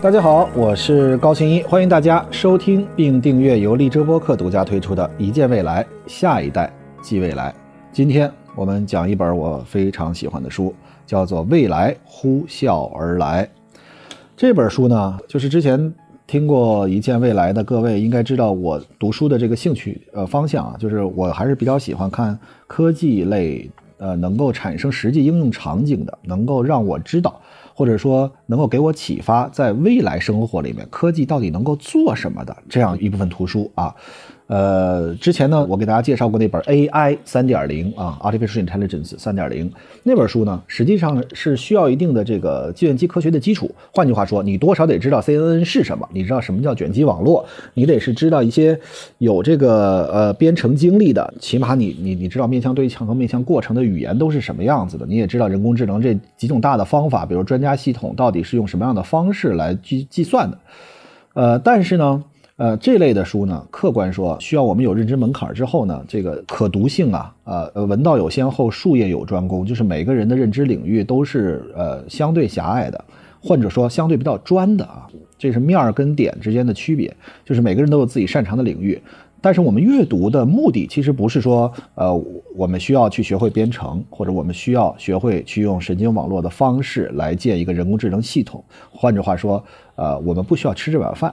[0.00, 7.50] 大家好，我是高新一，欢迎大家收听并订阅由荔枝播客独家推出的《一见未来，下一代即未来》。
[7.90, 10.72] 今天我们讲一本我非常喜欢的书，
[11.04, 13.44] 叫做《未来呼啸而来》。
[14.36, 15.92] 这本书呢，就是之前
[16.28, 22.38] 听过《一见未来》的各位应该知道，我读书的这个兴趣呃方向啊，就是我还是比较喜欢看
[22.68, 27.40] 科技类，呃，能够产生实际应用场景的，能够让我知道。
[27.78, 33.94] 或者说能够给我启发，在未来生活里面，科技到底能够做什么的这样一部分图书啊。
[34.48, 39.70] 呃，之前呢，我给大家介绍过那本 AI 三点零啊，Artificial Intelligence 三点零
[40.02, 43.70] 那本书呢，实际上是需要一定的这个计算机科学的基础。
[43.92, 47.44] 换句话说，你多少得知道 CNN 是什么，你知道什么叫卷积网络，
[47.74, 48.80] 你得是知道一些
[49.18, 60.58] 有这个呃编程经历的，起码你你你知道面向对象和面向过程的语言都是什么样子的，你也知道人工智能这几种大的方法，比如专家系统到底是用什么样的方式来计计算的。
[61.34, 62.24] 呃，但是呢。
[62.58, 73.04] 呃，这类的书呢，客观说需要我们有认知门槛之后呢，这个可读性啊，呃，文道有先后，术业有专攻，就是每个人的认知领域都是呃相对狭隘的，
[73.40, 75.06] 或者说相对比较专的啊，
[75.38, 79.00] 这是面儿跟点之间的区别，就是每个人都有自己擅长的领域。
[79.40, 82.12] 但是我们阅读的目的其实不是说，呃，
[82.56, 88.64] 我们需要去学会编程，或者我们需要学会去用神经网络的方式来建一个人工智能系统。
[88.90, 89.62] 换句话说，
[89.94, 91.32] 呃，我们不需要吃这碗饭。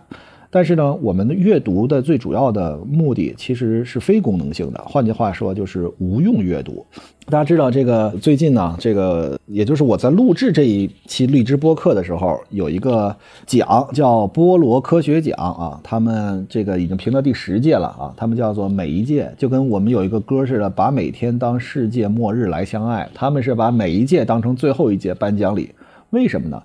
[0.49, 6.85] 但是呢，我们的阅读的最主要的目的其实是非功能性的，换句话说就是无用阅读。
[7.27, 13.15] 大家知道这个最近呢，这个也就是我在录制这一期荔枝播客的时候，有一个
[13.47, 25.71] 奖叫波罗科学奖啊，他们这个已经评到第十届了啊，他们叫做每一届就跟我们有一个歌似的，把每天当世界末日来相爱，他们是把每一届当成最后一届颁奖礼，
[26.11, 26.61] 为什么呢？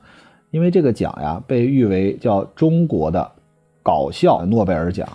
[0.51, 3.33] 因为这个奖呀被誉为叫中国的。
[3.83, 5.09] 搞笑诺贝尔奖，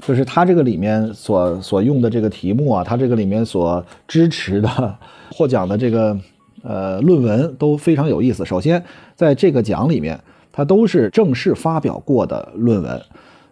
[0.00, 4.98] 就是他这个里面所所用的这个题目啊，他这个里面所支持的
[5.30, 6.18] 获奖的这个
[6.62, 8.44] 呃论文都非常有意思。
[8.44, 8.82] 首先，
[9.14, 10.18] 在这个奖里面，
[10.52, 13.00] 它都是正式发表过的论文。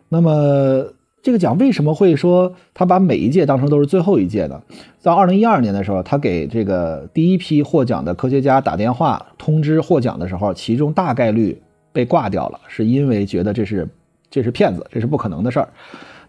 [0.08, 0.84] 那么，
[1.22, 4.60] 这个奖为什么会说他把每一届当成都是最后一届呢？
[4.98, 11.60] 在二零一二年的时候，他给这个第一批获奖的科学家打电话通知获奖的时候，其中大概率
[11.92, 13.88] 被挂掉了，是因为觉得这是。
[14.30, 15.68] 这是骗子，这是不可能的事儿。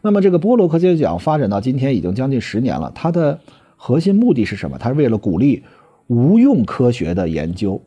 [0.02, 3.40] 那么，这个波罗科学奖发展到今天已经将近十年了，它的
[3.76, 4.78] 核心目的是什么？
[4.78, 5.64] 它是为了鼓励
[6.08, 7.82] 无用科学的研究。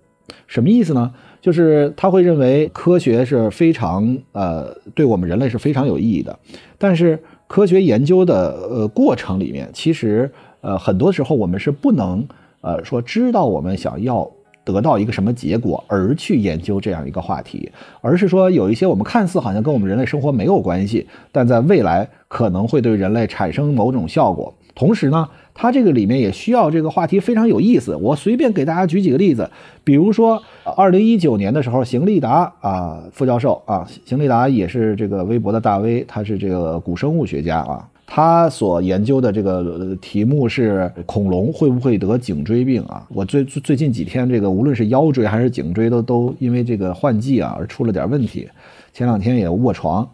[0.46, 1.12] 什么意思呢？
[1.40, 6.38] 就是他会认为科学是非常呃，对我们人类是非常有意义的。
[6.78, 7.18] 但是，
[7.48, 10.30] 科学研究的呃过程里面，其实
[10.60, 12.28] 呃很多时候我们是不能
[12.60, 14.30] 呃说知道我们想要。
[14.64, 24.54] 得到一个什么结果而去研究这样一个话题，而是说有一些我们看似好像跟我们人类生活没有关系，但在未来可能会对人类产生某种效果。
[24.74, 27.94] 同时呢，它这个里面也需要这个话题非常有意思。
[27.96, 29.50] 我随便给大家举几个例子，
[29.84, 30.42] 比如说
[30.76, 37.86] 二零一九年的时候，邢立达啊副教授啊，邢立达也是这个微博的大 V，他是这个古生物学家啊。
[38.14, 43.06] 他所研究的这个题目是恐龙会不会得颈椎病啊？
[43.08, 48.46] 我最最近几天，这个无论是腰椎还是颈椎，都都因为这个换季啊而出了点问题。
[48.92, 50.06] 前两天也卧床，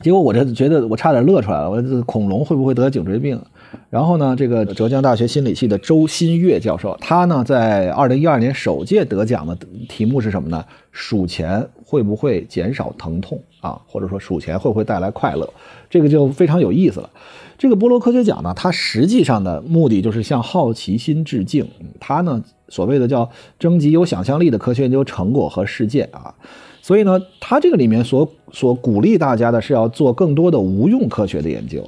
[0.00, 1.70] 结果我这觉得我差点乐出来了。
[1.70, 3.40] 我这恐龙会不会得颈椎病？
[3.88, 9.56] 然后呢，这个浙江大学心理系的周新月教授，他呢在二零一二年首届得奖的
[9.88, 10.64] 题目是什么呢？
[10.90, 13.80] 数钱会不会减少疼痛啊？
[13.86, 15.48] 或者说数钱会不会带来快乐？
[15.88, 17.08] 这个就非常有意思了。
[17.56, 21.66] 这个波罗科学奖呢，它实际上的目的就是向好奇心致敬。
[22.00, 26.34] 它呢，所谓的叫征集有想象力的科学研究成果和事件啊。
[26.82, 31.82] 所以呢，它这个里面所所鼓励大家的是要做更多的无用科学的研究。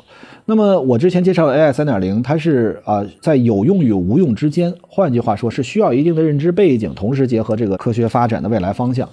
[0.47, 9.07] 那么我之前介绍的 AI 三点零，它是啊在有用与无用之间，换句话说是需要一定的认知背景，同时结合这个科学发展的未来方向。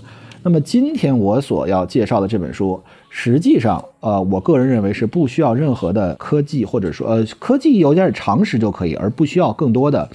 [0.45, 2.77] 那么今天我所要介绍的这本书，
[3.09, 10.09] 实际上，呃，我个人认为是不需要任何的科技，或者说，呃，科技有点常识就可以，而不需要更多的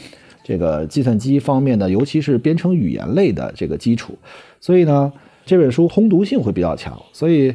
[0.45, 4.19] 这个计算机方面的，尤其是编程语言类的这个基础。
[4.61, 5.11] 所以呢，
[5.47, 7.01] 这本书通读性会比较强。
[7.15, 7.55] 所以，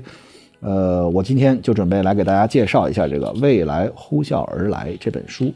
[0.59, 5.53] 呃，我今天就准备来给大家介绍一下这个《未来呼啸而来》这本书。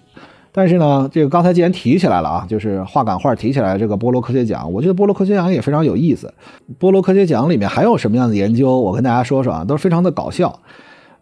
[0.52, 6.34] 但是呢，这个刚才既然提起来了啊，就是话赶话提起来这个波罗科学奖，我觉得波罗科学奖也非常有意思。
[6.80, 8.80] 波罗科学奖里面还有什么样的研究？
[8.80, 10.60] 我跟大家说说啊，都是非常的搞笑。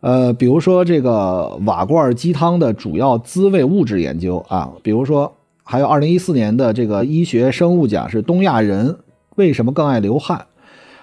[0.01, 5.33] 呃，比如说这个瓦罐鸡汤的主要滋味物质研究啊，比如说
[5.63, 8.98] 还有二零一四年的这个医学生物奖是东亚人
[9.36, 10.45] 为什么更爱流汗，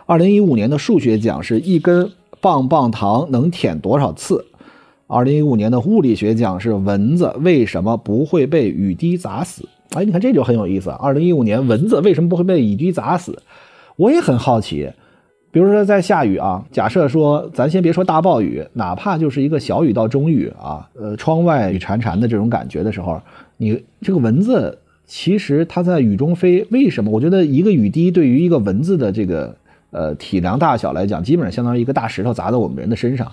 [0.06, 4.46] 二零一五年的数学奖是一根棒棒糖能舔多少次？
[5.12, 9.68] 二零一五年的物理学奖是蚊子为什么不会被雨滴砸死？
[9.90, 10.88] 哎，你看这就很有意思。
[10.88, 13.42] 二零一五年蚊子为什么不会被雨滴砸死？
[13.96, 14.90] 我也很好奇。
[15.50, 23.20] 比如说在下雨啊，假设说咱先别说大暴雨，哪怕就是一个小雨到中雨啊，呃，窗外雨潺潺的这种感觉的时候，
[23.58, 27.10] 你这个蚊子其实它在雨中飞，为什么？
[27.10, 29.54] 我觉得一个雨滴对于一个蚊子的这个
[29.90, 33.30] 呃体量大小来讲，基本上相当于一个大石头砸在我们人的身上。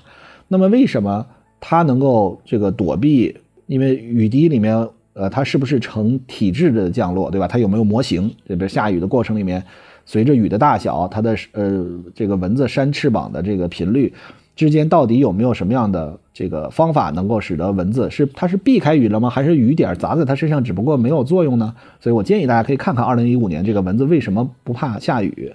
[0.49, 1.25] 那么为什么
[1.59, 3.35] 它能够这个躲避？
[3.67, 7.47] 因为雨滴里面，呃，它是不是成体质的降落，对吧？
[7.47, 8.33] 它有没有模型？
[8.47, 9.63] 这边下雨的过程里面。
[10.05, 11.85] 随着雨的大小，它的呃
[12.15, 14.11] 这个蚊子扇翅膀的这个频率
[14.55, 19.29] 之间到底有没有什么样的这个方法能够使得蚊子是它是避开雨了吗？
[19.29, 21.75] 还是雨点砸在它身上只不过没有作用呢？
[21.99, 25.53] 所以我建议大家可以看看2015年这个蚊子为什么不怕下雨。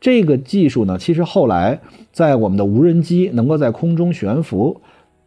[0.00, 1.78] 这个技术呢，其实后来
[2.10, 4.80] 在我们的无人机能够在空中悬浮，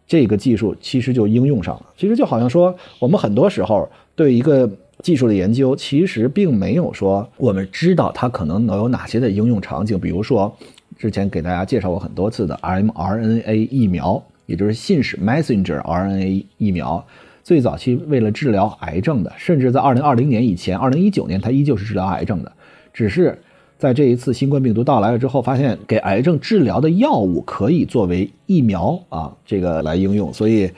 [0.07, 1.85] 这个技术其实就应用上了。
[1.97, 4.69] 其实就好像说我们很多时候对一个。
[5.01, 10.55] 技术的研究其实并没有说我们知道它可能能有哪些的应用场景，比如说
[10.97, 17.05] 之前给大家介绍过很多次的 mRNA 疫苗，也就是信使 messenger RNA 疫苗，
[17.43, 22.51] 最早期为了治疗癌症的，甚至在2020年以前，2019年它依旧是治疗癌症的，
[22.93, 23.37] 只是
[23.83, 30.71] 在这一次新冠病毒到来了之后，发现给癌症治疗的药物可以作为疫苗啊这个来应用，所以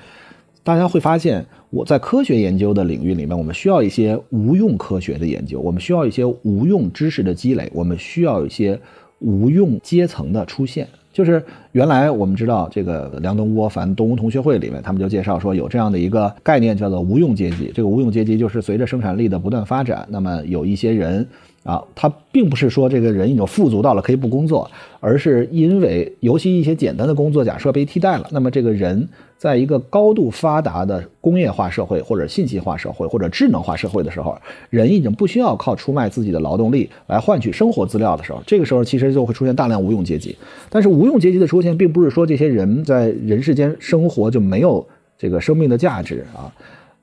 [0.64, 1.46] 大家会发现。
[1.72, 8.80] 我在科学研究的领域里面，我们需要一些无用科学的研究，我们需要一些无用知识的积累，我们需要一些
[9.20, 10.88] 无用阶层的出现。
[11.12, 11.44] 就是
[11.74, 17.70] 原来我们知道这个梁东吴凡东吴同学会里面，他们就介绍说有这样的一个概念叫做无用阶级。
[17.76, 21.28] 这个无用阶级就是随着生产力的不断发展，那么有一些人。
[21.66, 24.70] 啊，他并不是说这个人已经富足到了可以不工作，
[25.00, 34.38] 而是因为尤其一些简单的工作假设被替代了，那么这个人在一个高度发达的工业化社会或者信息化社会或者智能化社会的时候，
[34.70, 40.38] 人已经不需要靠出卖自己的劳动力来换取生活资料的时候，这个时候其实就会出现大量无用阶级。
[40.70, 44.86] 但是无用阶级的出现，并不是说这些人在人世间生活就没有
[45.18, 46.54] 这个生命的价值啊。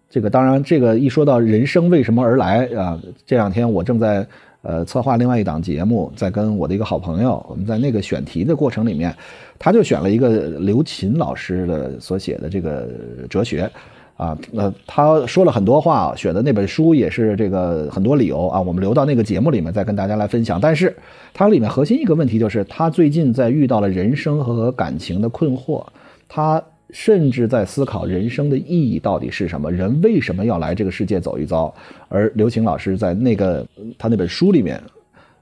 [0.09, 4.25] 这个当然，这个一说到人生为什么而来啊，这两天我正在。
[4.63, 9.15] 呃，策划另外一档节目，在跟我的一个好朋友，我们在那个选题的过程里面，
[9.59, 10.29] 他就选了一个
[10.61, 12.89] 刘琴老师的所写的这个
[13.29, 13.69] 哲学，
[14.17, 20.61] 啊，那他说了很多话，选的那本书也是这个很多理由啊，我们留到那个节目里面再跟大家来分享。
[20.61, 20.97] 但是
[21.35, 25.85] 它里面核心一个问题就是，他最近在遇到了人生和感情的困惑，
[26.29, 26.63] 他。
[26.93, 29.73] 甚至在思考人生的意义到底是什么？
[29.73, 31.75] 人为什么要来这个世界走一遭？
[32.09, 33.67] 而刘晴老师在那个
[33.99, 34.79] 他那本书里面，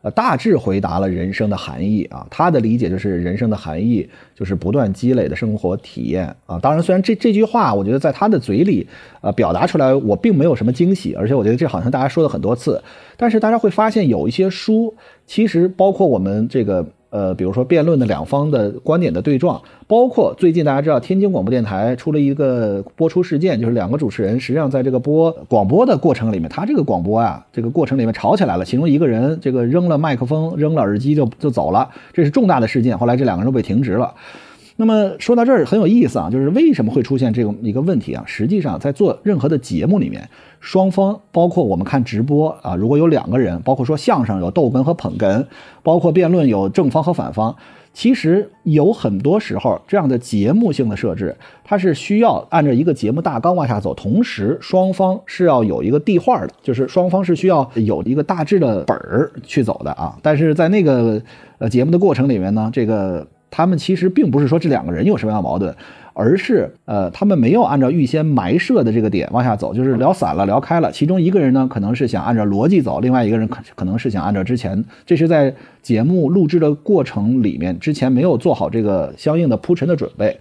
[0.03, 2.25] 呃，大致回答了人生的含义啊。
[2.31, 6.57] 他的理解就是人生的含义就是不断积累的生活体验啊。
[6.61, 8.87] 当然，虽然这这句话我觉得在他的嘴里，
[9.21, 12.81] 呃，表达出来我并没有什么惊喜，而且我觉得这好像大家说了很多次。
[13.17, 14.95] 但是大家会发现有一些书，
[15.27, 16.87] 其实包括我们这个。
[17.11, 34.15] 呃，比如说辩论的两方的观点的对撞，包括最近大家知道天津广播电台出了一个播出事件，就是两个主持人实际上在这个播广播的过程里面，他这个广播啊，这个过程里面吵起来了，其中一个人这个扔了麦克风，扔了耳机就就走了，这是重大的事件，后来这两个人都被停职了。
[34.81, 38.25] 那么说到这儿很有意思啊，就是为什么会出现这个一个问题啊？
[38.27, 40.27] 实际上在做任何的节目里面，
[40.59, 45.45] 双方包括我们看直播啊，如果有两个人，包括说相声有逗哏和捧哏，
[45.83, 47.55] 包括辩论有正方和反方，
[47.93, 60.17] 其实有很多时候这样的节目性的设置，它是需要按照一个节目大纲往下走，同时双方是要有一个递话的，就是双方是需要有一个大致的本儿去走的啊。
[60.23, 61.21] 但是在那个
[61.59, 63.27] 呃节目的过程里面呢，这个。
[63.51, 65.75] 他们其实并不是说这两个人有什么样的矛盾，
[66.13, 70.93] 而是呃，他们没有按照预先埋设的这个点往下走，就是聊散了，聊开了。
[70.93, 80.39] 其中一个人呢，可能是想按照逻辑走，另外一个人可可能是想按照之前，这是在节目录制的过程里面之前没有做好这个相应的铺陈的准备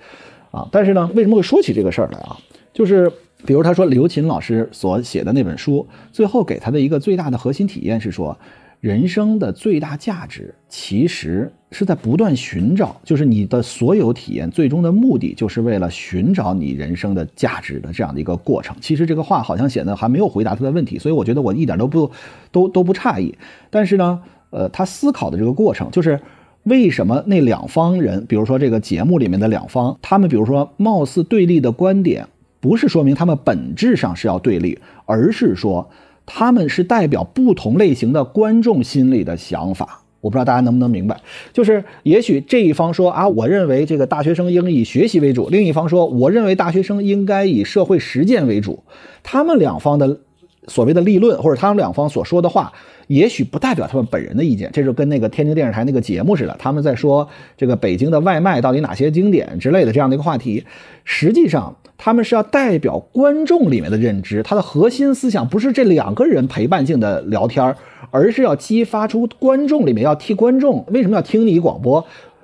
[0.52, 0.68] 啊。
[0.72, 2.38] 但是呢，为什么会说起这个事儿来啊？
[2.72, 3.12] 就是
[3.46, 8.38] 比如他说刘琴老师所写的那本书，最后给他的一个最大的核心体验是说。
[8.80, 18.74] 人生的最大价值，其实是在不断寻找，就是你的所有体验最终的目的，就是为了寻找你人生的价值的这样的一个过程。
[18.80, 22.10] 其实这个话好像显得还没有回答他的问题，所以我觉得我一点都不
[22.54, 23.38] 都都不诧异。
[23.70, 24.22] 但是呢，
[24.52, 26.18] 呃，他思考的这个过程，就是
[26.64, 32.26] 为什么那两方人，比如说这个节目里面的两方，他们比如说貌似对立的观点，
[32.62, 35.90] 不是说明他们本质上是要对立，而是说。
[36.32, 41.20] 他们是代表不同类型的观众心里的想法我不知道大家能不能明白，
[41.54, 48.84] 就是也许这一方说啊，我认为这个大学生应以学习为主；另一方说，我认为大学生应该以社会实践为主。
[49.24, 50.20] 他们两方的
[50.68, 52.74] 所谓的立论，或者他们两方所说的话，
[53.08, 54.70] 也许不代表他们本人的意见。
[54.74, 60.66] 这就跟那个天津电视台那个节目似的，他们在说这个北京的外卖到底哪些经典之类的这样的一个话题，
[61.06, 61.78] 实际上。
[62.02, 67.76] 他们是要代表观众里面的认知，它的核心思想不是这两个人陪伴性的聊天
[68.10, 72.04] 而是要激发出观众里面要替观众为什么要听你广播？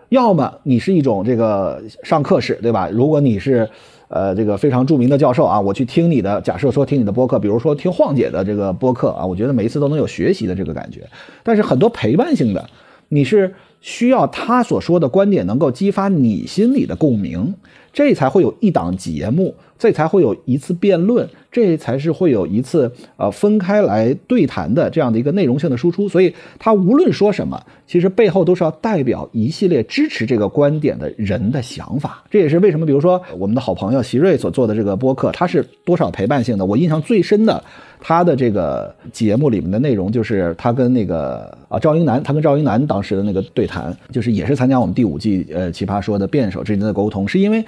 [0.09, 2.89] 要么你是一种这个上课式，对吧？
[2.91, 3.67] 如果你是，
[4.09, 11.01] 呃，这个非常著名的教授啊，我去听你的，假设说听你的播客，比如说听晃姐的这个播客啊，我觉得每一次都能有学习的这个感觉。
[11.43, 12.69] 但是很多陪伴性的，
[13.07, 17.55] 你是需要他所说的观点能够激发你心里的共鸣。
[17.95, 26.07] 这才会有一档节目，这才会有一次辩论，这才是会有一次呃分开来对谈的这样的一个内容性的输出。
[26.07, 32.23] 所以，他无论说什么，其实背后都是要代表一系列支持这个观点的人的想法。
[32.31, 36.65] 这也是为什么，比如说我们的好朋友席瑞所做的这个播客，他是多少陪伴性的。
[36.65, 37.61] 我印象最深的，
[37.99, 47.63] 他的这个节目里面的内容，就是他跟那个啊赵英男，他跟赵英男当时的那个对谈，就是也是参加我们第五季呃奇葩说的辩手之间的沟通，是因为。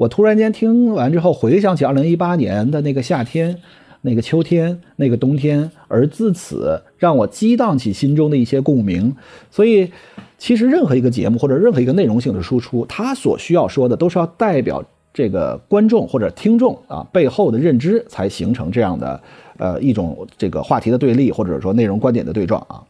[0.00, 3.54] 我突然间听完之后，回想起二零一八年的那个夏天、
[4.00, 9.14] 那个秋天、那个冬天，而自此让我激荡起心中的一些共鸣。
[9.50, 9.92] 所以，
[10.38, 19.20] 其实任何一个节目或者任何一个内容性的输出，它所需要说的都是要代表这个观众或者听众啊背后的认知，才形成这样的
[19.58, 22.80] 呃一种这个话题的对立，或者说内容观点的对撞啊。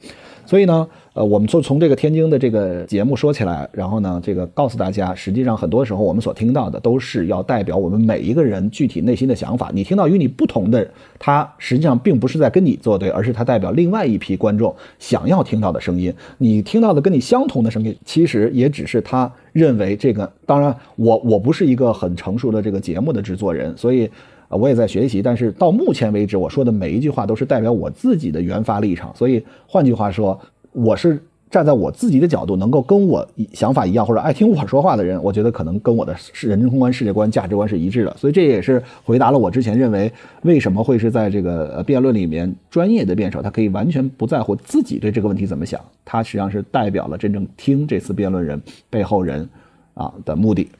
[0.47, 0.89] 所以呢，
[1.21, 9.71] 呃，我们就从这个天津的这个节目说起来，然后呢，这个告诉大家，实际上很多时候我们所听到的都是要代表我们每一个人具体内心的想法。
[9.75, 16.11] 你听到与你不同的，他实际上并不是在跟你作对，而是他代表另外一批观众想要听到的声音。
[16.39, 20.33] 你听到的跟你相同的声音，其实也只是他认为这个。
[20.47, 24.09] 当然，我我不是一个很成熟的这个节目的制作人，所以。
[24.49, 29.15] 啊，我也在学习，但是到目前为止，我说的每一句话都是代表我自己的原发立场。
[29.15, 30.37] 所以换句话说，
[30.73, 38.17] 我是站在我自己的角度，能够跟我想法一样或者爱听我说话的人，我觉得可能跟我的人生观、世界观、价值观是一致的。
[38.17, 40.13] 所以这也是回答了我之前认为
[40.43, 49.49] 为什么会是在这个辩论里面，专业的辩手他可以完全不在乎自己对这个问题怎么想，他实际上是代表了真正听这次辩论人背后人
[49.95, 50.71] 啊的目的。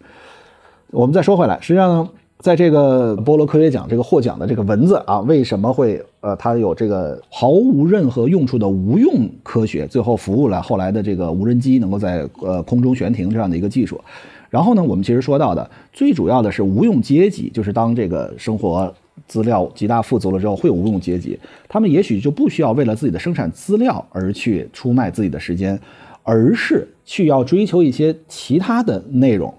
[0.91, 2.11] 我们再说回来，实际上呢。
[2.41, 14.01] 在这个波罗科学奖这个获奖的这个文字啊，为什么会呃，它有这个毫无任何用处的无用科学，最后服务了后来的这个无人机能够在呃空中悬停这样的一个技术。
[14.49, 18.93] 然后呢，我们其实说到的最主要的是无用阶级，就是当这个生活
[19.29, 25.79] 资料极大富足了之后，会有无用阶级，他们也许就不需要为了自己的生产资料而去出卖自己的时间，
[26.23, 29.53] 而是去要追求一些其他的内容，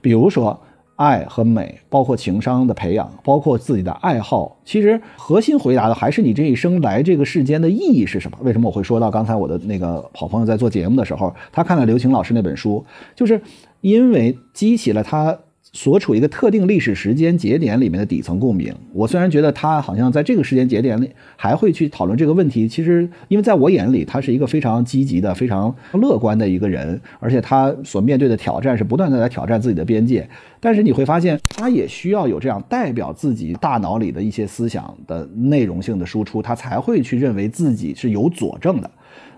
[0.00, 0.56] 比如说。
[0.98, 8.36] 爱和美，包括情商的培养，包括自己的爱好，其实核心回答的还是你这一生来这个世间的意义是什么？
[8.42, 13.40] 为什么我会说到刚才我的那个好朋友在做节目的时候，他看了刘擎老师那本书，就是
[13.80, 15.38] 因为激起了他。
[15.72, 30.28] 所处一个特定历史时间节点里面的底层共鸣，我虽然觉得他好像在这个时间节点里还会去讨论这个问题，其实因为在我眼里他是一个非常积极的、非常乐观的一个人，而且他所面对的挑战是不断的在挑战自己的边界。
[30.58, 38.90] 但是你会发现，他也需要有这样代表自己大脑里的一些思想的内容性的输出，他才会去认为自己是有佐证的。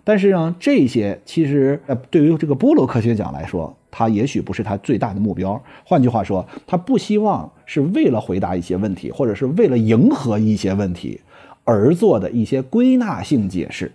[0.05, 3.77] 但是呢，这些其实呃，对于这个波罗科学奖来说。
[3.91, 5.61] 他也许不是他最大的目标。
[5.85, 11.21] 换句话说，他不希望是为了回答一些问题，或者是为了迎合一些问题
[11.65, 13.93] 而做的一些归纳性解释。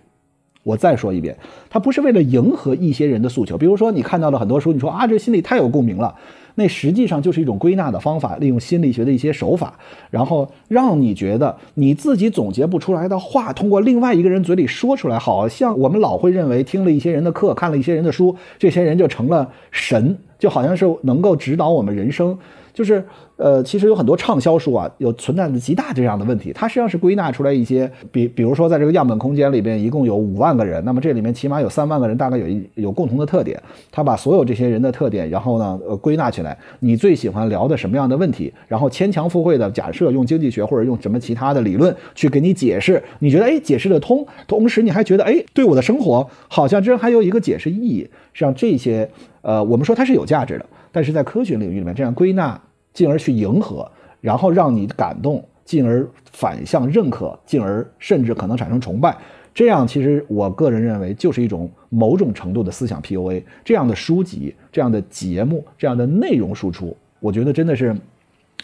[0.62, 1.36] 我再说一遍，
[1.70, 3.56] 他不是为了迎合一些人的诉求。
[3.56, 6.16] 比如说，你看到了很多书，你说啊，这心里太有共鸣了。
[6.56, 9.78] 那实际上就是一种归纳的方法，利用心理学的一些手法，
[10.10, 22.36] 然后让你觉得你自己总结不出来的话，通过另外一个人嘴里说出来，好像我们老会认为听了一些人的课，看了一些人的书，这些人就成了神，就好像是能够指导我们人生。
[22.76, 23.02] 就是，
[23.36, 26.52] 呃，其实有很多畅销书啊，有存在的极大这样的问题。
[26.52, 33.58] 它实际上是归纳出来一些，比比如说，在这个样本空间里边，一共有五万个人，那么这里面起码有三万个人，大概有一有共同的特点。
[33.90, 38.52] 他把所有这些人的特点，然后呢，呃，归纳起来，你最喜欢聊的什么样的问题？
[38.68, 48.06] 然后牵强附会的假设，用经济学或者用什么其他的理论去给你解释，你觉得哎解释得通，同时你还觉得哎对我的生活好像这还有一个解释意义。
[48.34, 49.08] 实际上这些，
[49.40, 50.66] 呃，我们说它是有价值的。
[50.92, 52.58] 但是在科学领域里面，这样归纳，
[52.96, 53.86] 进而去迎合，
[54.22, 59.14] 然后让你感动，进而反向认可，进而甚至可能产生崇拜，
[59.54, 63.42] 这样其实我个人认为就是一种某种程度的思想 PUA。
[63.62, 67.94] 这样的书籍、这样的节目、这样的内容输出，我觉得真的是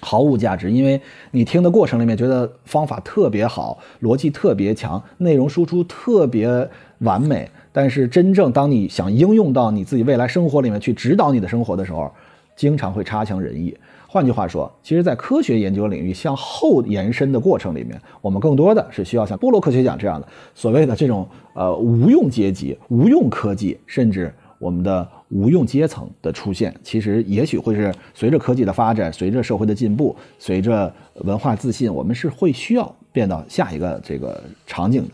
[0.00, 0.98] 毫无价值，因为
[1.32, 6.66] 你听的过程里面觉得方法特别好，逻辑特别强，内容输出特别
[7.00, 12.10] 完美，但是真正当你想应用到你自己未来生活里面去指导你的生活的时候，
[12.56, 13.76] 经常会差强人意。
[14.12, 26.74] 换句话说，其实，在科学研究领域向后延伸的过程里面，我们更多的是需要像波罗科学奖这样的所谓的这种呃无用阶级、无用科技，甚至我们的无用阶层的出现。
[26.82, 30.92] 其实，也许会是随着科技的发展，随着社会的进步，随着
[31.22, 35.12] 文化自信，我们是会需要变到下一个这个场景的。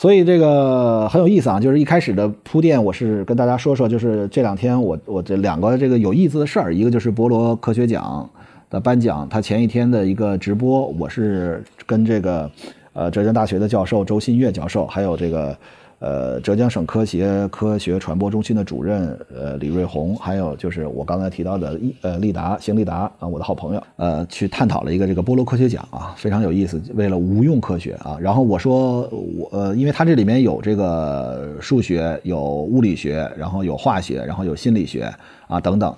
[0.00, 8.26] 所以这个很有意思啊，就是一开始的铺垫，我是跟大家说说，就是这两天我我这两个这个有意思的事儿，一个就是博罗科学奖
[8.70, 12.50] 的颁奖，他前一天的一个直播，我是跟这个
[12.94, 15.54] 呃浙江大学的教授周新月教授，还有这个。
[16.00, 26.80] 呃，浙江省科协科学传播中心的主任呃李瑞红，还有就是我刚才提到的呃利达邢利达啊，我的好朋友，呃，去探讨了一个这个波罗科学奖啊，非常有意思。
[26.94, 35.12] 为了无用科学啊，然后我说我呃，因为它这里面有这个数学，有物理学，然后有化学，然后有心理学
[35.48, 35.94] 啊等等。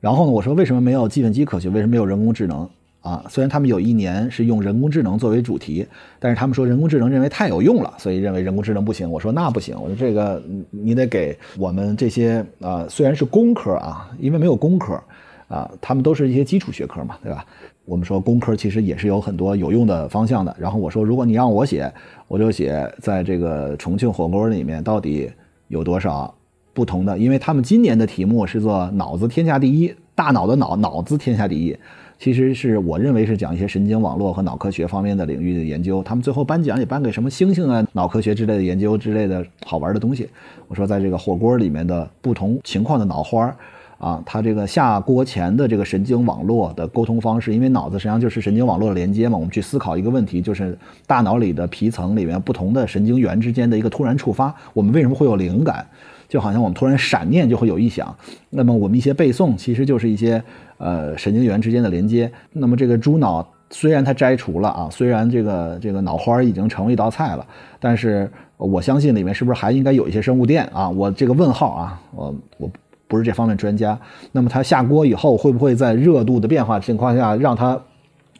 [0.00, 1.68] 然后呢，我说为什么没有计算机科学？
[1.68, 2.68] 为什么没有人工智能？
[3.08, 5.86] 啊，虽然他们有一年是用人工智能作为主题，
[6.18, 9.10] 但是他们说人工智能认为太有用了，所以认为人工智能不行。
[9.10, 15.02] 我说那不行，我说这个你得给我们这些啊，虽然是工科啊，因为没有工科
[15.48, 17.46] 啊，他们都是一些基础学科嘛，对吧？
[17.86, 20.54] 我们说工科其实也是有很多有用的方向的。
[20.58, 21.90] 然后我说，如果你让我写，
[22.26, 25.30] 我就写在这个重庆火锅里面到底
[25.68, 26.34] 有多少
[26.74, 31.74] 不同的，因为他们今年的题目是做脑子天下第一，大脑的脑，脑子天下第一。
[32.18, 40.28] 其实是我认为是讲一些神经网络和脑科学方面的领域的研究，他们最后颁奖也颁给什么猩猩啊、脑科学之类的研究之类的好玩的东西。
[40.66, 43.56] 我说在这个火锅里面的不同情况的脑花儿
[43.98, 49.36] 啊，它这个下锅前的这个神经网络的沟通方式，因为脑子实际上就是神经网络的连接嘛。
[49.38, 55.86] 我们去思考一个问题，就是大脑里的皮层里面不同的神经元之间的一个突然触发，我们为什么会有灵感？
[56.28, 58.14] 就好像我们突然闪念就会有异响，
[58.50, 60.42] 那么我们一些背诵其实就是一些
[60.78, 62.30] 呃神经元之间的连接。
[62.52, 67.46] 那么这个猪脑虽然它摘除了啊，虽然这个这个脑花已经成为一道菜了，
[67.78, 70.88] 但是我相信里面是不是还应该有一些生物电啊？
[70.88, 72.70] 我这个问号啊，我我
[73.06, 73.98] 不是这方面专家。
[74.32, 77.80] 那么它下锅以后会不会在热度的变化情况下让它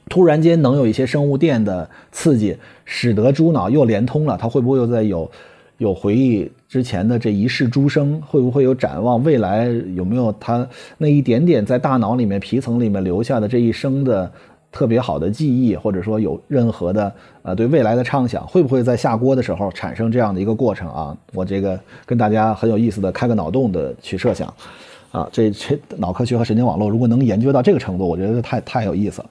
[0.09, 4.39] 突然间能有一些生物电的刺激，使得猪脑又连通了？
[4.41, 5.31] 它会不会又在有？
[5.79, 9.69] 有回忆之前的这一世诸生，会不会有展望未来？
[9.95, 14.31] 有没有他那一点点在大脑里面皮层里面留下的这一生的
[14.71, 17.13] 特别好的记忆，或者说有任何的
[17.43, 18.47] 呃对未来的畅想？
[18.47, 21.17] 会不会在下锅的时候产生这样的一个过程啊？
[21.33, 24.53] 我这个跟大家很有意思的开个脑洞的去设想，
[25.13, 29.31] 啊，这这脑科学和神经网络如果能研究到这个程度，我觉得太太有意思了。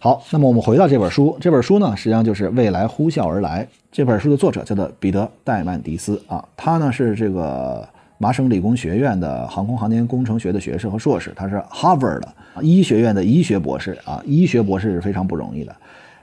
[0.00, 3.64] 好，那么我们回到这本书，这本书呢实际上就是《未来呼啸而来》。
[3.90, 7.84] 这本书的作者叫做彼得·戴曼迪斯啊，他呢是这个
[8.16, 12.32] 麻省理工学院的航空航天工程学的学士和硕士，他是 Harvard 的
[12.62, 15.74] 医学院的医学博士啊，医学博士是非常不容易的。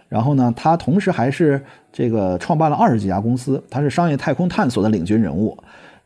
[0.08, 1.62] 然后呢，他同时还是
[1.92, 5.58] 这个创办了二十几家公司，他是商业太空探索的领军人物。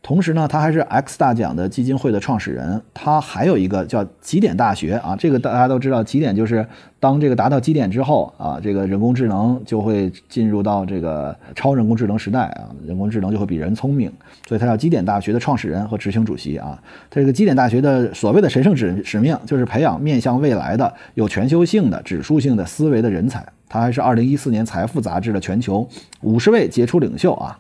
[0.01, 2.81] 同时呢，他还是 X 大奖的基金会的创始人。
[2.93, 6.65] 他还有一个叫极点大学啊，这个大家都知道，极点就是
[7.01, 14.11] 当这个达到极点之后啊，这个人工智能就会进入到这个超人工智能时代啊，人工智能就会比人聪明。
[14.47, 16.81] 所以他叫极点大学的创始人和执行主席啊。
[17.09, 23.45] 他这个极点大学的所谓的神圣使使命就是培养面向未来的有全球性的指数性的思维的人才。
[23.67, 25.87] 他还是2014年财富杂志的全球
[26.21, 27.59] 五十位杰出领袖啊。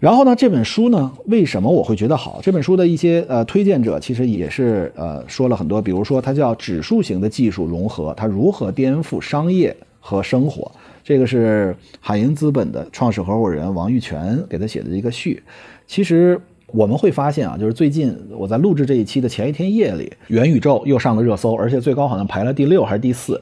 [0.00, 2.38] 然后呢，这本书呢，为什么我会觉得好？
[2.40, 10.70] 这本书的一些呃推荐者其实也是呃说了很多，比如说它叫指数型的技术融合，它如何颠覆商业和生活？
[11.02, 15.42] 这个是海盈资本的创始合伙人王玉泉给他写的一个序。
[15.86, 23.40] 其实我们会发现啊，就是最近我在录制这一期的前一天夜里，元宇宙又上了热搜，而且最高好像排了第六还是第四。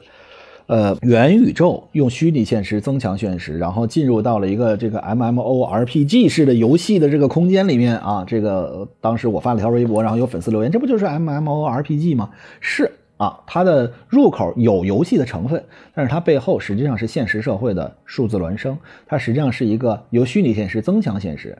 [0.66, 8.24] 呃，元宇宙用虚拟现实增强现实，然后进入到了一个这个 M M O R P G 式的游戏的这个空间里面啊。
[8.26, 12.30] 这个当时我发了条微博，然后有粉丝留言，这不就是 M M O R P G 吗？
[12.60, 15.62] 是啊，它的入口有游戏的成分，
[15.94, 18.76] 但是它背后实际上是现实社会的数字孪生，
[19.06, 21.56] 它实际上是一个由虚拟现实增强现实、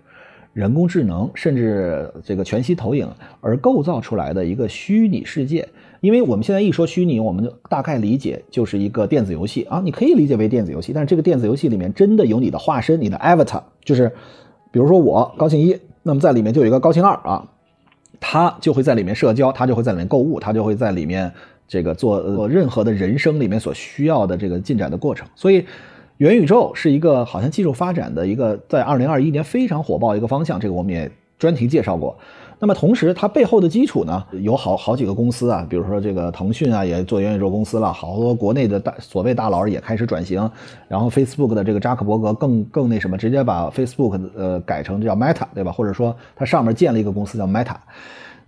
[0.53, 3.09] 人工智能甚至这个全息投影
[3.41, 5.69] 而构造出来的一个虚拟世界。
[6.07, 14.09] 因为我们现在一说虚拟，我们就大概理解就是一个电子游戏啊，你可以理解为电子游戏，但是这个电子游戏里面真的有你的化身，你的 avatar，就是
[14.71, 17.45] 比如说我高兴一，那么在里面就有一个高兴二啊，
[18.21, 21.33] 他就会在里面社交，他就会在里面购物，他就会在里面
[21.67, 25.65] 这个做做任何的人生里面所需要的这个进展的过程，所以。
[26.19, 32.17] 元宇宙是一个好像技术发展的一个在二零二一年非常火爆一个方向，这个我们也专题介绍过。
[32.59, 40.51] 那么同时，它背后的基础呢，有好好几个公司啊，比如说这个腾讯啊，也做元宇宙公司了，好多国内的大所谓大佬也开始转型。
[40.89, 45.71] 然后 Facebook 的这个扎克伯格更更那什么，直接把 Facebook 呃改成叫 Meta，对吧？
[45.71, 47.77] 或者说它上面建了一个公司叫 Meta。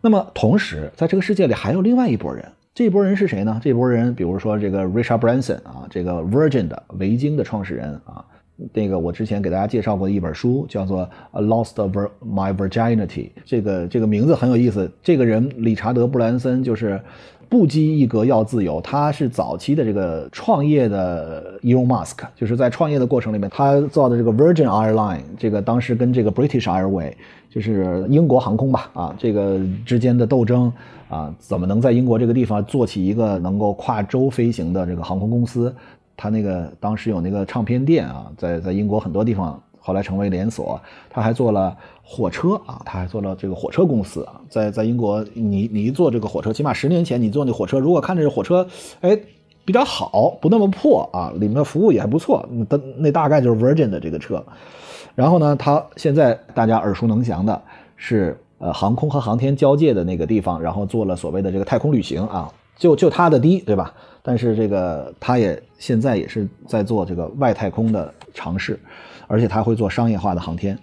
[0.00, 2.42] 那么同时，在这个世界里还有另外一拨人。
[2.74, 3.60] 这波人是谁呢？
[3.62, 8.24] 这波人，比如说这个 Richard Branson 啊，这个 Virgin 的维京的创始人啊，
[8.72, 11.74] 那个我之前给大家介绍过的一本书，叫做《A Lost
[12.20, 13.06] My Virginity》。
[13.44, 14.90] 这个这个名字很有意思。
[15.02, 17.00] 这个人理查德布兰森就是
[17.48, 27.12] 不拘一格要自由，他是早期的这个创业的 Elon Musk，就是在创业的过程里面，他造的这个 Virgin Airline，这个当时跟这个 British Airway，
[27.48, 30.72] 就是英国航空吧，啊，这个之间的斗争。
[31.08, 35.74] 啊，怎么能在英国这个地方做起一个能够跨洲飞行的这个航空公司？
[36.18, 40.78] 他那个当时有那个唱片店啊，在在英国很多地方，后来成为连锁。
[41.08, 44.40] 他还做了火车啊，他还做了这个火车公司啊。
[44.50, 48.66] 在在英国，你你一坐这个火车，起码十年前你坐那火车，如果看着火车，
[49.00, 49.18] 哎，
[49.64, 54.44] 比较好，不那么破啊，里面的服务也还不错，那那大概就是 Virgin 的这个车。
[55.14, 57.62] 然后呢，他现在大家耳熟能详的
[57.96, 58.36] 是。
[58.60, 63.94] 呃，航空和航天交界的那个地方，然后做了所谓的这个太空旅行啊，就就他的低，对吧？
[64.22, 68.78] 但是这个它也现在也是在做这个外太空的尝试，
[69.26, 70.78] 而且它会做商业化的航天。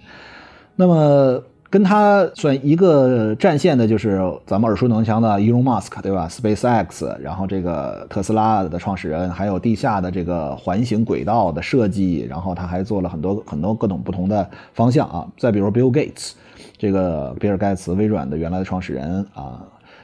[0.76, 15.28] 那么跟它算一个战线的，就是咱们耳熟能详的 Elon Musk，对吧？SpaceX，然后这个特斯拉的创始人，还有地下的这个环形轨道的设计，然后他还做了很多很多各种不同的方向啊。
[15.38, 16.32] 再比如 Bill Gates。
[16.78, 19.64] 这个比尔盖茨，微软的原来的创始人啊，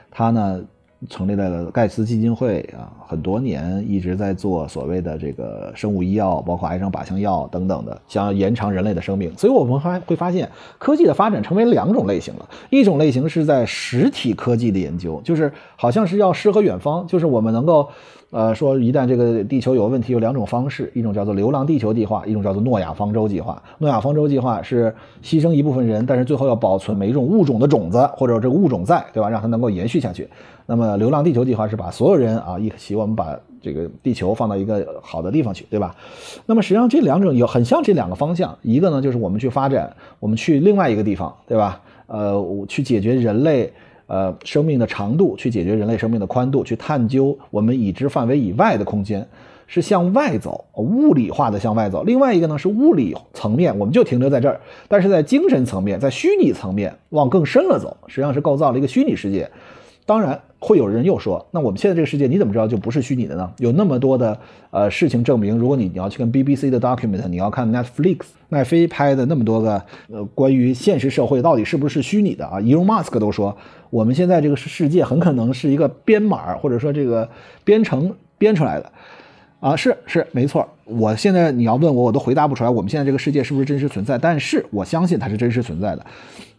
[0.09, 0.61] 他呢
[1.09, 9.35] 成立了盖茨基金会啊，很多年一直在做所谓的这个生物医药，包括癌症靶向药等等的，想要延长人类的生命。
[9.37, 12.47] 所以我们还会发现，科技的发展成为两种类型了。
[12.69, 17.89] 一种类型是在实体科技的研究，就是好像是要诗和远方，就是我们能够。
[18.31, 23.61] 呃，说一旦这个地球有问题，有两种方式，一种叫做“流浪地球计划”，一种叫做“诺亚方舟计划”。
[23.79, 29.29] 诺亚方舟计划是牺牲一部分人，但是最后要保存每一种物种的种子，或者这个物种在，对吧？
[29.29, 30.25] 让它能够延续下去。
[30.65, 35.93] 那么“流浪地球计划”是把所有人啊一起，我们把这个地球放到一个好的地方去，对吧？
[36.45, 41.81] 那么实际上这两种有很像这两个方向，一个呢就是我们去发展，我们去另外一个地方，对吧？
[42.07, 43.73] 呃，去解决人类。
[44.11, 49.25] 呃，生命的长度去解决人类生命的宽度，去探究我们已知范围以外的空间，
[49.67, 52.03] 是向外走，物理化的向外走。
[52.03, 59.49] 另外一个呢是物理层面，我们就停留在这儿，但是在精神层面，在虚拟层面往更深了走，实际上是构造了一个虚拟世界。
[60.05, 63.51] 当然会有人又说，那我们现在这个世界你怎么知道就不是虚拟的呢？
[63.57, 64.37] 有那么多的
[64.71, 73.55] 呃事情证明，如果你你要去看 BBC 的 document，你要看 Netflix 奈飞拍的那么多个呃关于现实社会到底是不是虚拟的啊？Elon Musk 都说。
[73.89, 77.29] 我们现在这个世界很可能是一个编码，或者说这个
[77.65, 78.89] 编程编出来的，
[79.59, 80.65] 啊，是是没错。
[80.97, 82.69] 我现在你要问我，我都回答不出来。
[82.69, 84.17] 我们现在这个世界是不是真实存在？
[84.17, 86.05] 但是我相信它是真实存在的。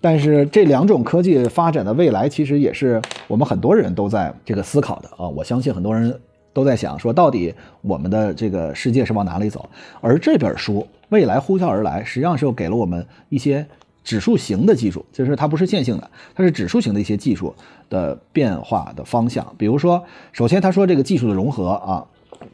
[0.01, 5.29] 但是这两种科技发展的未来，其实也是我们很多人都在这个思考的啊。
[5.29, 6.19] 我相信很多人
[6.53, 9.69] 都在想，说到底我们的这个世界是往哪里走？
[10.01, 13.67] 而这本书《未来呼啸而来》，实际上是给了我们一些。
[14.05, 17.55] 指数型的技术，就是它不是线性的，它是指数型的一些技术
[17.89, 19.47] 的变化的方向。
[19.57, 22.05] 比如说，首先他说这个技术的融合啊，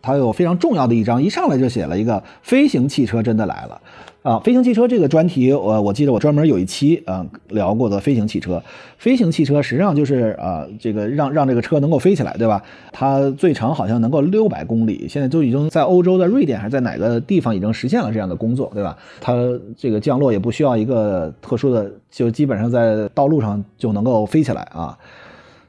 [0.02, 3.80] 它有非常重要的一章，一上来就写了一个飞行汽车真的来了。
[4.22, 8.62] 啊，飞行汽车这个专题，我我记得我专门有一期啊聊过的飞行汽车。
[8.98, 12.62] 飞行汽车实际上就是啊，这个让让这个车能够飞起来，对吧？
[12.92, 18.98] 它最长好像能够六百公里，现在都已经在欧洲的瑞典还是在哪个地方已经实现了这样的工作，对吧？
[19.20, 19.34] 它
[19.76, 24.98] 这个降落也不需要一个特殊的，就基本上在道路上就能够飞起来啊。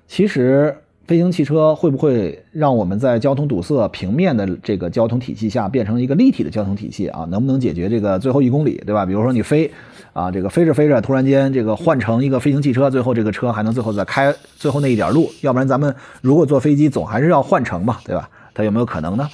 [0.07, 0.75] 其实。
[1.09, 7.25] 飞行汽车会不会让我们在交通堵塞、平面的这个交通体系下变成一个立体的交通体系啊？
[7.31, 9.07] 能不能解决这个最后一公里，对吧？
[9.07, 9.71] 比如说你飞，
[10.13, 15.27] 啊，这个飞着飞着，突然间这个换成一个飞行汽车，最后这个车还能最后再开最后那一点路？
[15.41, 18.29] 要不然咱们如果坐飞机，总还是要换乘嘛，对吧？
[18.53, 19.27] 它有没有可能呢？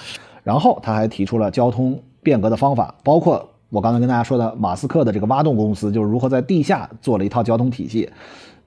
[0.43, 8.09] 然后他还提出了交通变革的方法，包括我刚才跟大家说的马斯克的这个挖洞公司，就是如何在地下做了一套交通体系，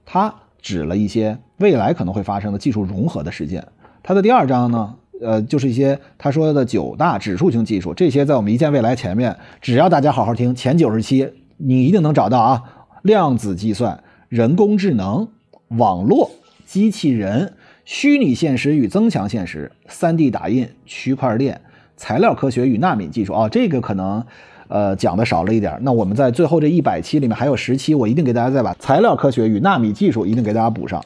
[0.05, 0.31] 他。
[0.61, 3.65] 指了一些未来可能会发生的技术融合的事件，
[4.03, 12.63] 它的第二章呢，呃，就是一些他说的九大指数型技术，这些在我们一见未来前面，只要大家好好听前九十期，你一定能找到啊。
[13.01, 15.29] 量子计算、人工智能、
[15.69, 16.31] 网络、
[16.65, 17.53] 机器人、
[17.85, 21.61] 虚拟现实与增强现实、3D 打印、区块链、
[21.95, 24.25] 材料科学与纳米技术啊，这个可能。
[24.69, 31.03] 呃，讲的少了一点那我们在最后这一百期里面还有十期，我一定给大家再把材料科学与纳米技术一定给大家补上。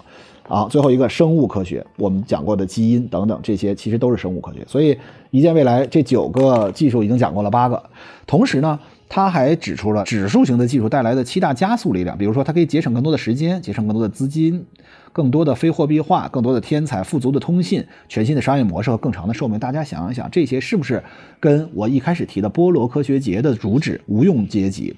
[0.49, 4.59] 啊，最后一个生物科学，我们讲过的基因等等这些，其实都是生物科学。
[4.67, 4.95] 所以，
[5.31, 7.81] 一见未来这九个技术已经讲过了八个。
[8.27, 14.65] 同时呢，他还指出了指数型的技术带来的七大加速力量，比如说它可以节省更多的时间，节省更多的资金。
[15.13, 19.57] 更多的非货币化，更多的天才，富足的通信，全新的商业模式和更长的寿命。
[19.57, 21.01] 大家想一想，这些是不是
[21.39, 24.95] 跟我一开始提的波罗科学节的主旨——无用阶级、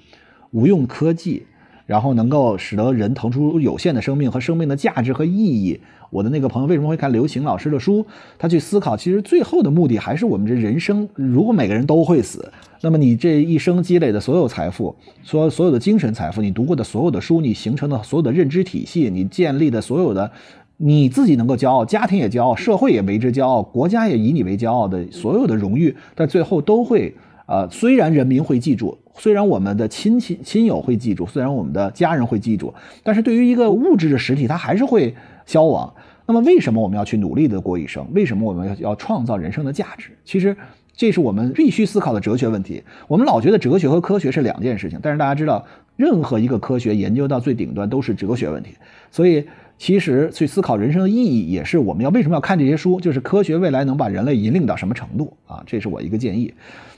[0.52, 1.46] 无用科技？
[1.86, 5.80] 然后能够使得人腾出有限的生命和生命的价值和意义。
[6.10, 8.06] 我的那个朋友为什么会看刘擎老师的书？
[8.38, 11.08] 他去思考，其实最后的目的还是我们这人生。
[11.16, 20.32] 如果每个人都会死，那么你这一生积累的所有财富，所所有的精神财富，你读过的所有的书，你形成的所有的认知体系，你建立的所有的
[20.78, 27.14] 你自己能够骄傲，家庭也骄傲，社会也为之骄傲，国家也以你为骄傲的所有的荣誉，在最后都会。
[27.48, 32.74] 呃，虽然人民会记住，虽然我们的亲戚亲友会记住，虽然我们的家人会记住，
[33.04, 35.94] 但是对于一个物质的实体，它还是会消亡。
[36.28, 38.06] 那么，为什么我们要去努力的过一生？
[38.14, 40.10] 为什么我们要要创造人生的价值？
[40.26, 40.58] 其实，
[40.96, 42.84] 这是我们必须思考的哲学问题。
[43.08, 45.64] 我们老觉得哲学和科学是两件事情，但是大家知道，
[45.96, 48.72] 任何一个科学研究到最顶端都是哲学问题。
[49.12, 49.46] 所以，
[49.78, 55.64] 其实去思考人生的意义，也是我们要为什么要看这些书，就是科学未来能把人类引领到什么程度啊？
[55.68, 56.52] 这是我一个建议。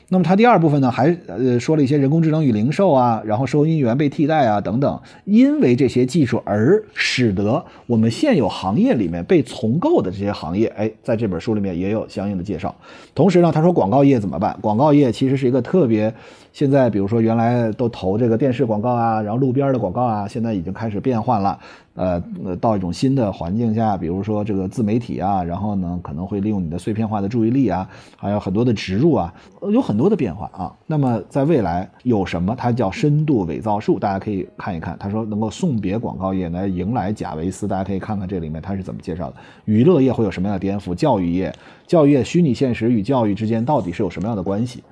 [0.10, 12.74] 那么它第二部分呢，还呃说了一些人工智能与零售啊，然后收银员被替代啊等等，因为这些技术而使得我们现有行业里面被重构的这些行业，哎，在这本书里面也有相应的介绍。
[13.14, 14.58] 同时呢，他说广告业怎么办？
[14.62, 16.14] 广告业其实是一个特别，
[16.54, 21.60] 现在比如说原来都投这个电视广告啊，然后路边的广告啊，现在已经开始变换了。
[21.98, 22.22] 呃，
[22.62, 29.34] 到一种新的环境下，比如说这个自媒体啊，然后呢可能会利用你的碎片化的注意力啊，还有很多的植入啊，
[29.72, 30.72] 有很多的变化啊。
[30.86, 32.56] 那么在未来有什么？
[32.56, 34.96] 它叫深度伪造术，大家可以看一看。
[35.00, 39.36] 他说能够送别广告业来迎来贾维斯，大家可以看看这里面他是怎么介绍的。
[39.66, 40.94] 娱乐业会有什么样的颠覆？
[40.94, 41.52] 教育业，
[41.88, 44.84] 教育业虚拟现实与教育之间到底是有什么样的关系？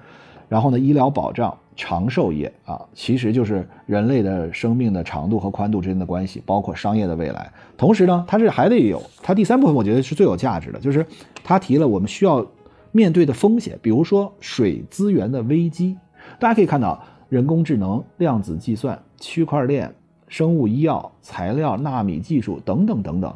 [0.55, 1.53] 然后呢，医疗保障。
[1.77, 7.51] 长寿业啊，其实就是人类的生命的长度和宽度之间的关系，包括商业的未来。
[7.75, 11.05] 同时呢，它这还得有它第三部分，我觉得是最有价值的，就是
[11.43, 12.47] 他提了我们需要
[12.93, 15.97] 面对的风险，比如说水资源的危机。
[16.39, 19.93] 大家可以看到，人工智能、量子计算、区块链、
[20.29, 23.35] 生物医药、材料、纳米技术等等等等，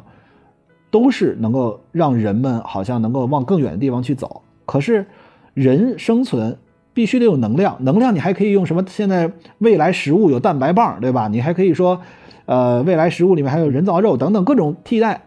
[0.90, 4.40] 都是能够让人们好像能够往更远的地方去走。
[4.64, 5.04] 可是
[5.52, 6.56] 人生存。
[6.92, 8.84] 必须得有能量，能量你还可以用什么？
[8.88, 11.28] 现在未来食物有蛋白棒，对吧？
[11.28, 12.00] 你还可以说，
[12.46, 15.22] 呃，未来食物里面还有人造肉等等各种替代。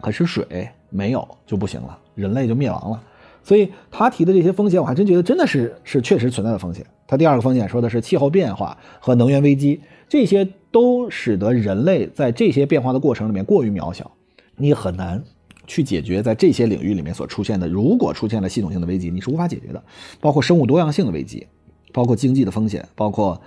[0.00, 3.02] 可是水没有就不行了，人类就灭亡了。
[3.42, 6.84] 所以他提的这些风险，我还真觉得真的是是确实存在的风险。
[7.06, 14.10] 他第二个风险说的是气候变化和能源危机，这些都使得人类在这些变化的过程里面过于渺小，
[14.56, 15.22] 你很难。
[15.70, 19.80] 去解决在这些领域里面所出现的，如果出现了系统性的危机，你是无法解决的，
[20.20, 21.46] 包括生物多样性的危机，
[21.92, 23.40] 包括经济的风险，包括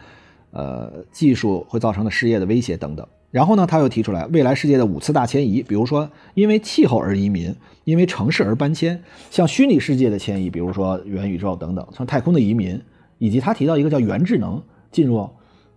[0.51, 3.05] 呃技术会造成的失业的威胁等等。
[3.29, 12.81] 然后呢，他又提出来未来世界的五次大迁移，比如说因为气候而移民，因为城市而搬迁，像虚拟世界的迁移，比如说元宇宙等等，像太空的移民，
[13.17, 15.29] 以及他提到一个叫元智能进入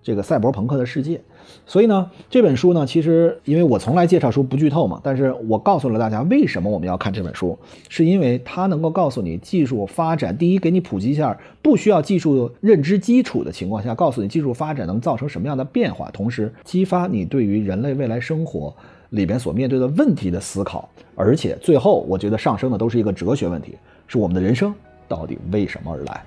[0.07, 1.21] 这个赛博朋克的世界。
[1.67, 18.73] 所以呢，这本书呢，其实因为我从来介绍书不剧透嘛，但是我告诉了大家为什么我们要看这本书，是因为它能够告诉你技术发展，第一给你普及一下不需要技术认知基础的情况下，告诉你技术发展能造成什么样的变化，同时激发你对于人类未来生活
[19.11, 23.75] 里边所面对的问题的思考，而且最后我觉得上升的都是一个哲学问题，
[24.07, 24.73] 是我们的人生
[25.09, 26.23] 到底为什么而来。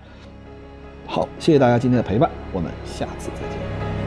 [1.11, 3.98] 好，谢谢大家今天的陪伴，我们下次再见。